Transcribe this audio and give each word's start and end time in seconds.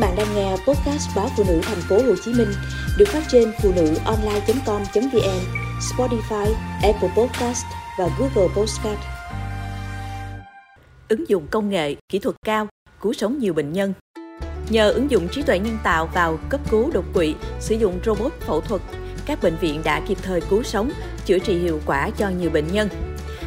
bạn 0.00 0.16
đang 0.16 0.34
nghe 0.34 0.50
podcast 0.50 1.16
báo 1.16 1.28
phụ 1.36 1.44
nữ 1.48 1.60
thành 1.62 1.80
phố 1.88 1.96
Hồ 1.96 2.14
Chí 2.24 2.32
Minh 2.32 2.48
được 2.98 3.08
phát 3.08 3.22
trên 3.28 3.52
phụ 3.62 3.72
nữ 3.76 3.94
online.com.vn, 4.04 5.40
Spotify, 5.80 6.52
Apple 6.82 7.10
Podcast 7.16 7.64
và 7.98 8.08
Google 8.18 8.54
Podcast. 8.56 8.98
Ứng 11.08 11.28
dụng 11.28 11.46
công 11.50 11.68
nghệ, 11.70 11.94
kỹ 12.08 12.18
thuật 12.18 12.36
cao, 12.46 12.68
cứu 13.00 13.12
sống 13.12 13.38
nhiều 13.38 13.54
bệnh 13.54 13.72
nhân. 13.72 13.92
Nhờ 14.70 14.90
ứng 14.90 15.10
dụng 15.10 15.28
trí 15.28 15.42
tuệ 15.42 15.58
nhân 15.58 15.78
tạo 15.82 16.06
vào 16.14 16.38
cấp 16.48 16.60
cứu 16.70 16.90
đột 16.94 17.04
quỵ, 17.14 17.34
sử 17.60 17.74
dụng 17.74 18.00
robot 18.04 18.32
phẫu 18.40 18.60
thuật, 18.60 18.82
các 19.26 19.42
bệnh 19.42 19.56
viện 19.56 19.80
đã 19.84 20.00
kịp 20.06 20.18
thời 20.22 20.40
cứu 20.40 20.62
sống, 20.62 20.90
chữa 21.26 21.38
trị 21.38 21.58
hiệu 21.58 21.80
quả 21.86 22.10
cho 22.10 22.28
nhiều 22.28 22.50
bệnh 22.50 22.72
nhân. 22.72 22.88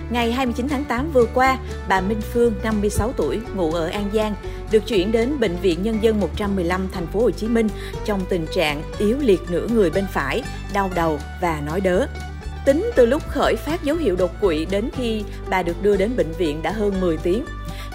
Ngày 0.10 0.32
29 0.32 0.68
tháng 0.68 0.86
8 0.86 1.12
vừa 1.14 1.26
qua, 1.34 1.58
bà 1.88 2.02
Minh 2.02 2.22
Phương, 2.22 2.54
56 2.64 3.12
tuổi, 3.18 3.40
ngụ 3.56 3.72
ở 3.72 3.88
An 3.88 4.10
Giang, 4.14 4.36
được 4.74 4.88
chuyển 4.88 5.12
đến 5.12 5.40
bệnh 5.40 5.56
viện 5.56 5.84
Nhân 5.84 5.98
dân 6.02 6.20
115 6.20 6.88
thành 6.94 7.08
phố 7.08 7.20
Hồ 7.20 7.32
Chí 7.32 7.48
Minh 7.48 7.68
trong 8.06 8.22
tình 8.30 8.46
trạng 8.56 8.84
yếu 9.00 9.18
liệt 9.20 9.40
nửa 9.50 9.68
người 9.68 9.90
bên 9.90 10.06
phải, 10.12 10.44
đau 10.74 10.92
đầu 10.96 11.20
và 11.42 11.62
nói 11.66 11.82
đớ. 11.82 12.08
Tính 12.66 12.92
từ 12.96 13.06
lúc 13.06 13.22
khởi 13.28 13.56
phát 13.56 13.84
dấu 13.84 13.96
hiệu 13.96 14.16
đột 14.16 14.32
quỵ 14.42 14.66
đến 14.66 14.90
khi 14.98 15.24
bà 15.50 15.64
được 15.64 15.84
đưa 15.84 15.98
đến 15.98 16.16
bệnh 16.16 16.32
viện 16.32 16.62
đã 16.62 16.72
hơn 16.72 17.02
10 17.02 17.18
tiếng. 17.18 17.46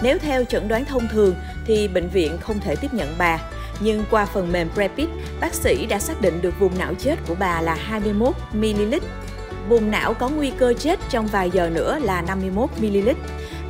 Nếu 0.01 0.17
theo 0.17 0.43
chẩn 0.43 0.67
đoán 0.67 0.85
thông 0.85 1.07
thường 1.07 1.35
thì 1.65 1.87
bệnh 1.87 2.09
viện 2.09 2.37
không 2.41 2.59
thể 2.59 2.75
tiếp 2.75 2.93
nhận 2.93 3.15
bà, 3.17 3.39
nhưng 3.79 4.03
qua 4.11 4.25
phần 4.25 4.51
mềm 4.51 4.69
Prepit, 4.73 5.09
bác 5.41 5.53
sĩ 5.53 5.85
đã 5.85 5.99
xác 5.99 6.21
định 6.21 6.41
được 6.41 6.59
vùng 6.59 6.77
não 6.77 6.93
chết 6.99 7.15
của 7.27 7.35
bà 7.39 7.61
là 7.61 7.75
21 7.75 8.35
ml. 8.53 8.95
Vùng 9.69 9.91
não 9.91 10.13
có 10.13 10.29
nguy 10.29 10.51
cơ 10.57 10.73
chết 10.79 10.99
trong 11.09 11.27
vài 11.27 11.49
giờ 11.51 11.69
nữa 11.69 11.99
là 12.01 12.21
51 12.21 12.69
ml. 12.81 13.09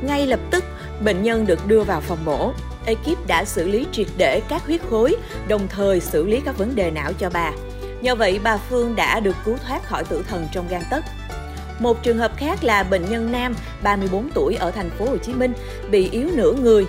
Ngay 0.02 0.26
lập 0.26 0.40
tức, 0.50 0.64
bệnh 1.04 1.22
nhân 1.22 1.46
được 1.46 1.66
đưa 1.66 1.82
vào 1.82 2.00
phòng 2.00 2.24
mổ 2.24 2.52
ekip 2.86 3.26
đã 3.26 3.44
xử 3.44 3.68
lý 3.68 3.86
triệt 3.92 4.06
để 4.16 4.40
các 4.48 4.66
huyết 4.66 4.80
khối, 4.90 5.16
đồng 5.48 5.68
thời 5.68 6.00
xử 6.00 6.26
lý 6.26 6.40
các 6.44 6.58
vấn 6.58 6.74
đề 6.74 6.90
não 6.90 7.12
cho 7.12 7.30
bà. 7.30 7.52
Nhờ 8.00 8.14
vậy, 8.14 8.40
bà 8.42 8.56
Phương 8.56 8.96
đã 8.96 9.20
được 9.20 9.36
cứu 9.44 9.56
thoát 9.66 9.84
khỏi 9.84 10.04
tử 10.04 10.24
thần 10.28 10.48
trong 10.52 10.68
gan 10.68 10.82
tấc. 10.90 11.04
Một 11.78 12.02
trường 12.02 12.18
hợp 12.18 12.36
khác 12.36 12.64
là 12.64 12.82
bệnh 12.82 13.10
nhân 13.10 13.32
nam 13.32 13.54
34 13.82 14.30
tuổi 14.34 14.54
ở 14.54 14.70
thành 14.70 14.90
phố 14.90 15.04
Hồ 15.04 15.16
Chí 15.16 15.34
Minh 15.34 15.52
bị 15.90 16.08
yếu 16.10 16.28
nửa 16.34 16.52
người. 16.52 16.86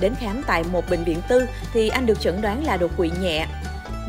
Đến 0.00 0.14
khám 0.20 0.42
tại 0.46 0.64
một 0.72 0.90
bệnh 0.90 1.04
viện 1.04 1.18
tư 1.28 1.46
thì 1.72 1.88
anh 1.88 2.06
được 2.06 2.20
chẩn 2.20 2.40
đoán 2.40 2.64
là 2.64 2.76
đột 2.76 2.90
quỵ 2.96 3.10
nhẹ. 3.20 3.46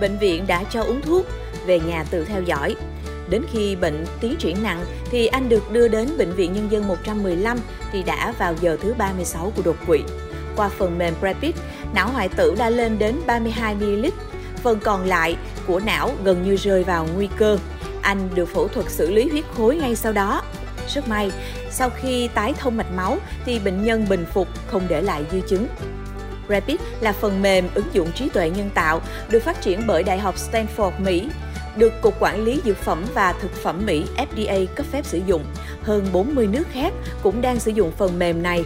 Bệnh 0.01 0.17
viện 0.17 0.47
đã 0.47 0.63
cho 0.63 0.83
uống 0.83 1.01
thuốc, 1.01 1.25
về 1.65 1.79
nhà 1.79 2.03
tự 2.11 2.25
theo 2.25 2.41
dõi. 2.41 2.75
Đến 3.29 3.41
khi 3.51 3.75
bệnh 3.75 4.05
tiến 4.21 4.35
triển 4.39 4.63
nặng 4.63 4.85
thì 5.11 5.27
anh 5.27 5.49
được 5.49 5.71
đưa 5.71 5.87
đến 5.87 6.09
bệnh 6.17 6.31
viện 6.31 6.53
nhân 6.53 6.71
dân 6.71 6.87
115 6.87 7.57
thì 7.91 8.03
đã 8.03 8.33
vào 8.39 8.55
giờ 8.61 8.77
thứ 8.81 8.93
36 8.97 9.53
của 9.55 9.61
đột 9.65 9.75
quỵ 9.87 9.99
qua 10.59 10.69
phần 10.69 10.97
mềm 10.97 11.13
Rapid, 11.21 11.55
não 11.93 12.09
hoại 12.09 12.29
tử 12.29 12.55
đã 12.57 12.69
lên 12.69 12.99
đến 12.99 13.15
32ml. 13.27 14.09
Phần 14.63 14.79
còn 14.83 15.05
lại 15.05 15.37
của 15.67 15.79
não 15.79 16.11
gần 16.23 16.43
như 16.43 16.55
rơi 16.55 16.83
vào 16.83 17.07
nguy 17.15 17.27
cơ. 17.37 17.57
Anh 18.01 18.29
được 18.35 18.45
phẫu 18.45 18.67
thuật 18.67 18.89
xử 18.89 19.11
lý 19.11 19.29
huyết 19.29 19.45
khối 19.57 19.75
ngay 19.75 19.95
sau 19.95 20.13
đó. 20.13 20.41
Rất 20.93 21.07
may, 21.07 21.31
sau 21.71 21.89
khi 21.89 22.27
tái 22.27 22.53
thông 22.57 22.77
mạch 22.77 22.91
máu 22.95 23.17
thì 23.45 23.59
bệnh 23.59 23.83
nhân 23.83 24.05
bình 24.09 24.25
phục 24.33 24.47
không 24.67 24.81
để 24.87 25.01
lại 25.01 25.23
di 25.31 25.41
chứng. 25.47 25.67
Rapid 26.49 26.75
là 27.01 27.11
phần 27.11 27.41
mềm 27.41 27.67
ứng 27.73 27.87
dụng 27.93 28.11
trí 28.11 28.29
tuệ 28.29 28.49
nhân 28.49 28.69
tạo 28.73 29.01
được 29.29 29.43
phát 29.43 29.61
triển 29.61 29.87
bởi 29.87 30.03
Đại 30.03 30.19
học 30.19 30.35
Stanford, 30.35 30.91
Mỹ, 30.99 31.29
được 31.77 32.01
Cục 32.01 32.15
Quản 32.19 32.43
lý 32.43 32.61
Dược 32.65 32.77
phẩm 32.77 33.05
và 33.13 33.33
Thực 33.33 33.51
phẩm 33.53 33.85
Mỹ 33.85 34.05
FDA 34.17 34.65
cấp 34.75 34.85
phép 34.91 35.05
sử 35.05 35.21
dụng. 35.25 35.43
Hơn 35.83 36.07
40 36.13 36.47
nước 36.47 36.63
khác 36.73 36.93
cũng 37.23 37.41
đang 37.41 37.59
sử 37.59 37.71
dụng 37.71 37.91
phần 37.97 38.19
mềm 38.19 38.43
này 38.43 38.63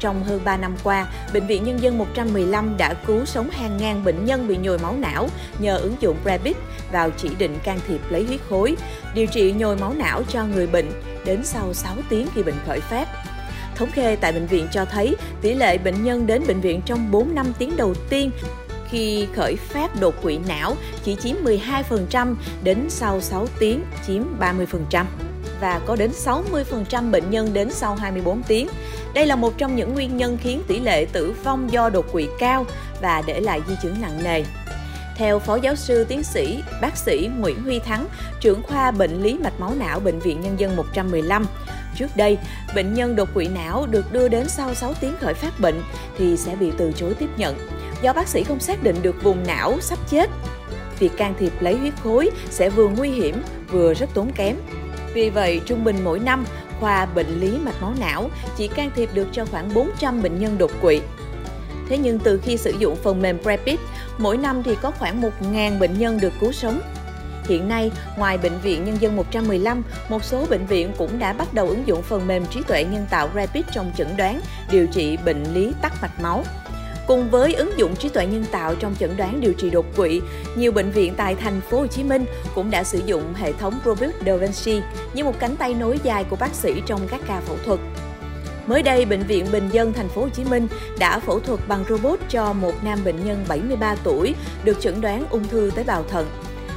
trong 0.00 0.24
hơn 0.24 0.40
3 0.44 0.56
năm 0.56 0.74
qua, 0.84 1.06
Bệnh 1.32 1.46
viện 1.46 1.64
Nhân 1.64 1.82
dân 1.82 1.98
115 1.98 2.76
đã 2.76 2.94
cứu 3.06 3.24
sống 3.24 3.50
hàng 3.50 3.76
ngàn 3.76 4.04
bệnh 4.04 4.24
nhân 4.24 4.48
bị 4.48 4.56
nhồi 4.56 4.78
máu 4.78 4.96
não 4.98 5.28
nhờ 5.58 5.78
ứng 5.78 5.96
dụng 6.00 6.16
Rabbit 6.24 6.56
vào 6.92 7.10
chỉ 7.10 7.28
định 7.38 7.58
can 7.64 7.78
thiệp 7.88 8.00
lấy 8.10 8.24
huyết 8.24 8.40
khối, 8.48 8.76
điều 9.14 9.26
trị 9.26 9.52
nhồi 9.52 9.76
máu 9.76 9.94
não 9.96 10.22
cho 10.28 10.44
người 10.46 10.66
bệnh 10.66 10.90
đến 11.24 11.44
sau 11.44 11.74
6 11.74 11.96
tiếng 12.08 12.26
khi 12.34 12.42
bệnh 12.42 12.54
khởi 12.66 12.80
phát. 12.80 13.08
Thống 13.74 13.90
kê 13.94 14.16
tại 14.16 14.32
bệnh 14.32 14.46
viện 14.46 14.68
cho 14.72 14.84
thấy 14.84 15.16
tỷ 15.42 15.54
lệ 15.54 15.78
bệnh 15.78 16.04
nhân 16.04 16.26
đến 16.26 16.42
bệnh 16.46 16.60
viện 16.60 16.80
trong 16.84 17.10
4 17.10 17.34
năm 17.34 17.52
tiếng 17.58 17.76
đầu 17.76 17.94
tiên 18.10 18.30
khi 18.90 19.26
khởi 19.36 19.56
phát 19.56 20.00
đột 20.00 20.22
quỵ 20.22 20.38
não 20.48 20.76
chỉ 21.04 21.16
chiếm 21.16 21.36
12% 21.44 22.34
đến 22.62 22.86
sau 22.88 23.20
6 23.20 23.46
tiếng 23.58 23.84
chiếm 24.06 24.22
30% 24.40 25.04
và 25.60 25.80
có 25.86 25.96
đến 25.96 26.10
60% 26.10 27.10
bệnh 27.10 27.30
nhân 27.30 27.52
đến 27.52 27.70
sau 27.70 27.94
24 27.94 28.42
tiếng. 28.42 28.68
Đây 29.14 29.26
là 29.26 29.36
một 29.36 29.58
trong 29.58 29.76
những 29.76 29.94
nguyên 29.94 30.16
nhân 30.16 30.38
khiến 30.40 30.62
tỷ 30.68 30.80
lệ 30.80 31.06
tử 31.12 31.34
vong 31.44 31.72
do 31.72 31.88
đột 31.88 32.12
quỵ 32.12 32.28
cao 32.38 32.66
và 33.00 33.22
để 33.26 33.40
lại 33.40 33.60
di 33.68 33.74
chứng 33.82 34.00
nặng 34.00 34.24
nề. 34.24 34.44
Theo 35.16 35.38
Phó 35.38 35.56
Giáo 35.56 35.76
sư 35.76 36.04
Tiến 36.08 36.22
sĩ, 36.22 36.62
bác 36.80 36.96
sĩ 36.96 37.30
Nguyễn 37.38 37.62
Huy 37.62 37.78
Thắng, 37.78 38.06
trưởng 38.40 38.62
khoa 38.62 38.90
bệnh 38.90 39.22
lý 39.22 39.38
mạch 39.38 39.60
máu 39.60 39.74
não 39.78 40.00
Bệnh 40.00 40.18
viện 40.18 40.40
Nhân 40.40 40.60
dân 40.60 40.76
115, 40.76 41.46
Trước 41.96 42.16
đây, 42.16 42.38
bệnh 42.74 42.94
nhân 42.94 43.16
đột 43.16 43.28
quỵ 43.34 43.48
não 43.48 43.86
được 43.86 44.12
đưa 44.12 44.28
đến 44.28 44.48
sau 44.48 44.74
6 44.74 44.94
tiếng 45.00 45.14
khởi 45.20 45.34
phát 45.34 45.60
bệnh 45.60 45.82
thì 46.18 46.36
sẽ 46.36 46.56
bị 46.56 46.72
từ 46.78 46.92
chối 46.92 47.14
tiếp 47.14 47.28
nhận 47.36 47.56
do 48.02 48.12
bác 48.12 48.28
sĩ 48.28 48.44
không 48.44 48.60
xác 48.60 48.82
định 48.82 48.96
được 49.02 49.22
vùng 49.22 49.46
não 49.46 49.80
sắp 49.80 49.98
chết. 50.10 50.30
Việc 50.98 51.16
can 51.16 51.34
thiệp 51.38 51.52
lấy 51.60 51.76
huyết 51.76 51.94
khối 52.02 52.30
sẽ 52.50 52.70
vừa 52.70 52.88
nguy 52.88 53.10
hiểm 53.10 53.42
vừa 53.70 53.94
rất 53.94 54.10
tốn 54.14 54.32
kém. 54.32 54.56
Vì 55.14 55.30
vậy, 55.30 55.60
trung 55.66 55.84
bình 55.84 56.04
mỗi 56.04 56.18
năm, 56.18 56.44
khoa 56.80 57.06
bệnh 57.06 57.40
lý 57.40 57.58
mạch 57.58 57.82
máu 57.82 57.94
não 58.00 58.30
chỉ 58.56 58.68
can 58.68 58.90
thiệp 58.94 59.10
được 59.14 59.28
cho 59.32 59.44
khoảng 59.44 59.74
400 59.74 60.22
bệnh 60.22 60.38
nhân 60.38 60.58
đột 60.58 60.70
quỵ. 60.82 61.00
Thế 61.88 61.98
nhưng 61.98 62.18
từ 62.18 62.40
khi 62.44 62.56
sử 62.56 62.74
dụng 62.78 62.96
phần 63.02 63.22
mềm 63.22 63.38
Prepit, 63.42 63.80
mỗi 64.18 64.36
năm 64.36 64.62
thì 64.62 64.76
có 64.82 64.90
khoảng 64.90 65.22
1.000 65.22 65.78
bệnh 65.78 65.98
nhân 65.98 66.20
được 66.20 66.32
cứu 66.40 66.52
sống. 66.52 66.80
Hiện 67.48 67.68
nay, 67.68 67.90
ngoài 68.18 68.38
Bệnh 68.38 68.58
viện 68.60 68.84
Nhân 68.84 68.96
dân 69.00 69.16
115, 69.16 69.82
một 70.08 70.24
số 70.24 70.46
bệnh 70.50 70.66
viện 70.66 70.92
cũng 70.98 71.18
đã 71.18 71.32
bắt 71.32 71.54
đầu 71.54 71.68
ứng 71.68 71.86
dụng 71.86 72.02
phần 72.02 72.26
mềm 72.26 72.46
trí 72.46 72.62
tuệ 72.66 72.84
nhân 72.84 73.06
tạo 73.10 73.28
Rapid 73.34 73.64
trong 73.72 73.92
chẩn 73.96 74.16
đoán, 74.16 74.40
điều 74.70 74.86
trị 74.86 75.16
bệnh 75.16 75.44
lý 75.54 75.72
tắc 75.82 75.92
mạch 76.02 76.20
máu. 76.20 76.44
Cùng 77.06 77.30
với 77.30 77.54
ứng 77.54 77.78
dụng 77.78 77.96
trí 77.96 78.08
tuệ 78.08 78.26
nhân 78.26 78.44
tạo 78.50 78.74
trong 78.74 78.94
chẩn 79.00 79.16
đoán 79.16 79.40
điều 79.40 79.52
trị 79.52 79.70
đột 79.70 79.86
quỵ, 79.96 80.20
nhiều 80.56 80.72
bệnh 80.72 80.90
viện 80.90 81.14
tại 81.16 81.34
thành 81.34 81.60
phố 81.60 81.78
Hồ 81.78 81.86
Chí 81.86 82.04
Minh 82.04 82.24
cũng 82.54 82.70
đã 82.70 82.84
sử 82.84 83.00
dụng 83.06 83.34
hệ 83.34 83.52
thống 83.52 83.74
Robot 83.84 84.10
Da 84.26 84.36
Vinci 84.36 84.80
như 85.14 85.24
một 85.24 85.34
cánh 85.38 85.56
tay 85.56 85.74
nối 85.74 85.98
dài 86.02 86.24
của 86.24 86.36
bác 86.36 86.54
sĩ 86.54 86.82
trong 86.86 87.00
các 87.10 87.20
ca 87.26 87.40
phẫu 87.40 87.56
thuật. 87.64 87.80
Mới 88.66 88.82
đây, 88.82 89.04
bệnh 89.04 89.22
viện 89.22 89.46
Bình 89.52 89.68
dân 89.72 89.92
thành 89.92 90.08
phố 90.08 90.22
Hồ 90.22 90.28
Chí 90.28 90.44
Minh 90.44 90.68
đã 90.98 91.18
phẫu 91.18 91.40
thuật 91.40 91.60
bằng 91.68 91.84
robot 91.88 92.18
cho 92.28 92.52
một 92.52 92.84
nam 92.84 92.98
bệnh 93.04 93.24
nhân 93.24 93.44
73 93.48 93.94
tuổi 94.04 94.34
được 94.64 94.80
chẩn 94.80 95.00
đoán 95.00 95.24
ung 95.30 95.48
thư 95.48 95.70
tế 95.74 95.84
bào 95.84 96.04
thận. 96.10 96.26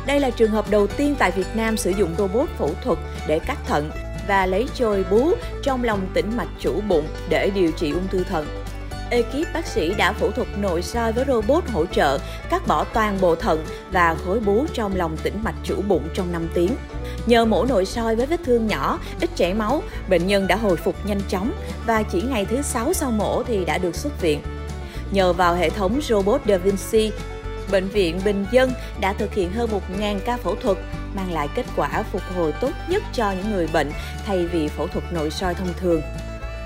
Đây 0.05 0.19
là 0.19 0.29
trường 0.29 0.51
hợp 0.51 0.69
đầu 0.69 0.87
tiên 0.87 1.15
tại 1.19 1.31
Việt 1.31 1.47
Nam 1.55 1.77
sử 1.77 1.89
dụng 1.89 2.15
robot 2.17 2.49
phẫu 2.57 2.71
thuật 2.83 2.99
để 3.27 3.39
cắt 3.39 3.57
thận 3.67 3.91
và 4.27 4.45
lấy 4.45 4.67
trôi 4.73 5.05
bú 5.11 5.31
trong 5.63 5.83
lòng 5.83 6.07
tĩnh 6.13 6.37
mạch 6.37 6.49
chủ 6.59 6.81
bụng 6.81 7.07
để 7.29 7.49
điều 7.49 7.71
trị 7.71 7.91
ung 7.91 8.07
thư 8.07 8.23
thận 8.23 8.62
ekip 9.09 9.53
bác 9.53 9.67
sĩ 9.67 9.93
đã 9.93 10.13
phẫu 10.13 10.31
thuật 10.31 10.47
nội 10.57 10.81
soi 10.81 11.13
với 11.13 11.25
robot 11.27 11.69
hỗ 11.69 11.85
trợ 11.85 12.19
cắt 12.49 12.67
bỏ 12.67 12.83
toàn 12.83 13.17
bộ 13.21 13.35
thận 13.35 13.65
và 13.91 14.15
khối 14.25 14.39
bú 14.39 14.65
trong 14.73 14.95
lòng 14.95 15.17
tĩnh 15.17 15.43
mạch 15.43 15.55
chủ 15.63 15.81
bụng 15.87 16.09
trong 16.13 16.31
5 16.31 16.47
tiếng. 16.53 16.75
Nhờ 17.25 17.45
mổ 17.45 17.65
nội 17.65 17.85
soi 17.85 18.15
với 18.15 18.25
vết 18.25 18.39
thương 18.45 18.67
nhỏ, 18.67 18.99
ít 19.21 19.29
chảy 19.35 19.53
máu, 19.53 19.83
bệnh 20.09 20.27
nhân 20.27 20.47
đã 20.47 20.55
hồi 20.55 20.77
phục 20.77 21.05
nhanh 21.05 21.21
chóng 21.29 21.51
và 21.85 22.03
chỉ 22.03 22.21
ngày 22.21 22.45
thứ 22.45 22.61
6 22.61 22.93
sau 22.93 23.11
mổ 23.11 23.43
thì 23.43 23.65
đã 23.65 23.77
được 23.77 23.95
xuất 23.95 24.21
viện. 24.21 24.41
Nhờ 25.11 25.33
vào 25.33 25.55
hệ 25.55 25.69
thống 25.69 25.99
robot 26.01 26.41
Da 26.47 26.57
Vinci, 26.57 27.11
Bệnh 27.71 27.87
viện 27.87 28.19
Bình 28.25 28.45
Dân 28.51 28.73
đã 29.01 29.13
thực 29.13 29.33
hiện 29.33 29.51
hơn 29.51 29.69
1.000 29.99 30.19
ca 30.25 30.37
phẫu 30.37 30.55
thuật, 30.55 30.77
mang 31.15 31.31
lại 31.31 31.47
kết 31.55 31.65
quả 31.75 32.03
phục 32.11 32.21
hồi 32.35 32.53
tốt 32.61 32.71
nhất 32.89 33.03
cho 33.13 33.31
những 33.31 33.51
người 33.51 33.67
bệnh 33.73 33.91
thay 34.25 34.45
vì 34.45 34.67
phẫu 34.67 34.87
thuật 34.87 35.13
nội 35.13 35.31
soi 35.31 35.53
thông 35.53 35.73
thường. 35.77 36.01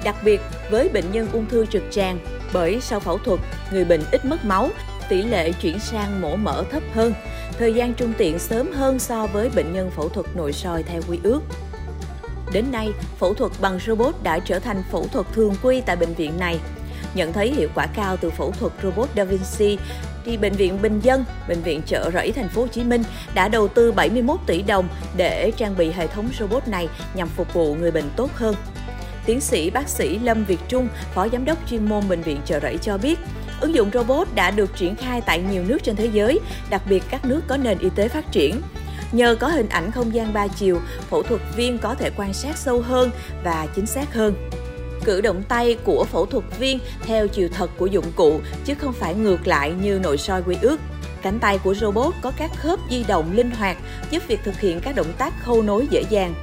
Đặc 0.07 0.15
biệt 0.23 0.41
với 0.69 0.89
bệnh 0.89 1.11
nhân 1.11 1.27
ung 1.33 1.45
thư 1.49 1.65
trực 1.65 1.83
tràng, 1.91 2.19
bởi 2.53 2.81
sau 2.81 2.99
phẫu 2.99 3.17
thuật, 3.17 3.39
người 3.71 3.85
bệnh 3.85 4.01
ít 4.11 4.25
mất 4.25 4.45
máu, 4.45 4.69
tỷ 5.09 5.21
lệ 5.21 5.51
chuyển 5.51 5.79
sang 5.79 6.21
mổ 6.21 6.35
mở 6.35 6.63
thấp 6.71 6.83
hơn, 6.93 7.13
thời 7.57 7.73
gian 7.73 7.93
trung 7.93 8.13
tiện 8.17 8.39
sớm 8.39 8.71
hơn 8.71 8.99
so 8.99 9.27
với 9.27 9.49
bệnh 9.49 9.73
nhân 9.73 9.91
phẫu 9.95 10.09
thuật 10.09 10.25
nội 10.35 10.53
soi 10.53 10.83
theo 10.83 11.01
quy 11.09 11.19
ước. 11.23 11.41
Đến 12.53 12.65
nay, 12.71 12.89
phẫu 13.19 13.33
thuật 13.33 13.51
bằng 13.61 13.79
robot 13.85 14.15
đã 14.23 14.39
trở 14.39 14.59
thành 14.59 14.83
phẫu 14.91 15.07
thuật 15.07 15.25
thường 15.33 15.55
quy 15.63 15.81
tại 15.81 15.95
bệnh 15.95 16.13
viện 16.13 16.39
này. 16.39 16.59
Nhận 17.13 17.33
thấy 17.33 17.53
hiệu 17.53 17.69
quả 17.75 17.87
cao 17.95 18.17
từ 18.17 18.29
phẫu 18.29 18.51
thuật 18.51 18.73
robot 18.83 19.09
Da 19.15 19.23
Vinci, 19.23 19.77
thì 20.25 20.37
bệnh 20.37 20.53
viện 20.53 20.81
Bình 20.81 20.99
Dân, 20.99 21.25
bệnh 21.47 21.61
viện 21.61 21.81
Chợ 21.85 22.11
Rẫy 22.13 22.31
thành 22.31 22.49
phố 22.49 22.61
Hồ 22.61 22.67
Chí 22.67 22.83
Minh 22.83 23.03
đã 23.33 23.47
đầu 23.47 23.67
tư 23.67 23.91
71 23.91 24.39
tỷ 24.47 24.61
đồng 24.61 24.87
để 25.17 25.51
trang 25.57 25.77
bị 25.77 25.91
hệ 25.91 26.07
thống 26.07 26.29
robot 26.39 26.67
này 26.67 26.87
nhằm 27.13 27.27
phục 27.27 27.53
vụ 27.53 27.75
người 27.75 27.91
bệnh 27.91 28.09
tốt 28.15 28.31
hơn. 28.35 28.55
Tiến 29.27 29.41
sĩ 29.41 29.69
bác 29.69 29.89
sĩ 29.89 30.19
Lâm 30.19 30.43
Việt 30.43 30.59
Trung, 30.67 30.87
Phó 31.13 31.27
Giám 31.29 31.45
đốc 31.45 31.57
chuyên 31.69 31.85
môn 31.85 32.09
Bệnh 32.09 32.21
viện 32.21 32.41
Chợ 32.45 32.59
Rẫy 32.59 32.77
cho 32.77 32.97
biết, 32.97 33.19
ứng 33.61 33.75
dụng 33.75 33.89
robot 33.93 34.27
đã 34.35 34.51
được 34.51 34.77
triển 34.77 34.95
khai 34.95 35.21
tại 35.21 35.43
nhiều 35.51 35.63
nước 35.67 35.77
trên 35.83 35.95
thế 35.95 36.05
giới, 36.05 36.39
đặc 36.69 36.81
biệt 36.89 37.03
các 37.09 37.25
nước 37.25 37.41
có 37.47 37.57
nền 37.57 37.77
y 37.79 37.89
tế 37.95 38.07
phát 38.07 38.31
triển. 38.31 38.61
Nhờ 39.11 39.35
có 39.35 39.47
hình 39.47 39.69
ảnh 39.69 39.91
không 39.91 40.13
gian 40.13 40.33
ba 40.33 40.47
chiều, 40.47 40.79
phẫu 41.09 41.23
thuật 41.23 41.41
viên 41.55 41.77
có 41.77 41.95
thể 41.95 42.11
quan 42.17 42.33
sát 42.33 42.57
sâu 42.57 42.81
hơn 42.81 43.11
và 43.43 43.67
chính 43.75 43.85
xác 43.85 44.13
hơn. 44.13 44.49
cử 45.03 45.21
động 45.21 45.43
tay 45.43 45.77
của 45.83 46.05
phẫu 46.11 46.25
thuật 46.25 46.43
viên 46.59 46.79
theo 47.05 47.27
chiều 47.27 47.49
thật 47.53 47.69
của 47.77 47.85
dụng 47.85 48.11
cụ 48.15 48.39
chứ 48.65 48.73
không 48.75 48.93
phải 48.93 49.15
ngược 49.15 49.47
lại 49.47 49.73
như 49.81 49.99
nội 50.03 50.17
soi 50.17 50.43
quy 50.43 50.57
ước. 50.61 50.79
Cánh 51.21 51.39
tay 51.39 51.59
của 51.63 51.73
robot 51.73 52.13
có 52.21 52.31
các 52.37 52.51
khớp 52.55 52.79
di 52.89 53.03
động 53.03 53.31
linh 53.35 53.51
hoạt, 53.51 53.77
giúp 54.09 54.23
việc 54.27 54.39
thực 54.43 54.59
hiện 54.59 54.79
các 54.79 54.95
động 54.95 55.13
tác 55.17 55.33
khâu 55.43 55.61
nối 55.61 55.87
dễ 55.89 56.03
dàng. 56.09 56.33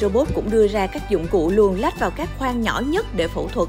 Robot 0.00 0.28
cũng 0.34 0.50
đưa 0.50 0.68
ra 0.68 0.86
các 0.86 1.10
dụng 1.10 1.26
cụ 1.26 1.50
luồn 1.50 1.76
lách 1.76 1.98
vào 1.98 2.10
các 2.10 2.28
khoang 2.38 2.60
nhỏ 2.60 2.82
nhất 2.86 3.06
để 3.16 3.28
phẫu 3.28 3.48
thuật. 3.48 3.68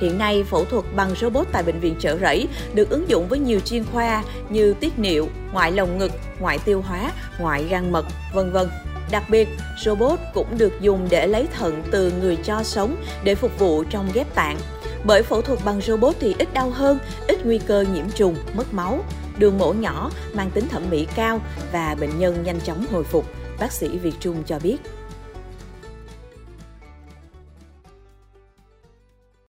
Hiện 0.00 0.18
nay, 0.18 0.44
phẫu 0.44 0.64
thuật 0.64 0.84
bằng 0.96 1.14
robot 1.20 1.46
tại 1.52 1.62
bệnh 1.62 1.80
viện 1.80 1.94
trợ 1.98 2.18
rẫy 2.18 2.48
được 2.74 2.90
ứng 2.90 3.08
dụng 3.08 3.28
với 3.28 3.38
nhiều 3.38 3.60
chuyên 3.60 3.84
khoa 3.92 4.22
như 4.48 4.74
tiết 4.80 4.98
niệu, 4.98 5.28
ngoại 5.52 5.72
lồng 5.72 5.98
ngực, 5.98 6.12
ngoại 6.40 6.58
tiêu 6.58 6.82
hóa, 6.82 7.12
ngoại 7.38 7.64
gan 7.64 7.92
mật, 7.92 8.06
vân 8.34 8.52
vân. 8.52 8.68
Đặc 9.10 9.30
biệt, 9.30 9.48
robot 9.84 10.18
cũng 10.34 10.58
được 10.58 10.72
dùng 10.80 11.06
để 11.10 11.26
lấy 11.26 11.46
thận 11.58 11.82
từ 11.90 12.12
người 12.20 12.36
cho 12.36 12.62
sống 12.62 12.96
để 13.24 13.34
phục 13.34 13.58
vụ 13.58 13.84
trong 13.90 14.10
ghép 14.14 14.34
tạng. 14.34 14.56
Bởi 15.04 15.22
phẫu 15.22 15.42
thuật 15.42 15.58
bằng 15.64 15.80
robot 15.80 16.14
thì 16.20 16.34
ít 16.38 16.54
đau 16.54 16.70
hơn, 16.70 16.98
ít 17.28 17.46
nguy 17.46 17.58
cơ 17.58 17.84
nhiễm 17.94 18.10
trùng, 18.14 18.36
mất 18.54 18.74
máu, 18.74 19.04
đường 19.38 19.58
mổ 19.58 19.72
nhỏ, 19.72 20.10
mang 20.34 20.50
tính 20.50 20.68
thẩm 20.68 20.82
mỹ 20.90 21.06
cao 21.14 21.40
và 21.72 21.96
bệnh 22.00 22.18
nhân 22.18 22.42
nhanh 22.44 22.60
chóng 22.60 22.86
hồi 22.92 23.04
phục, 23.04 23.24
bác 23.58 23.72
sĩ 23.72 23.88
Việt 23.88 24.14
Trung 24.20 24.42
cho 24.46 24.58
biết. 24.58 24.76